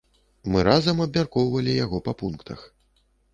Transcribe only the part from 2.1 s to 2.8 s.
пунктах.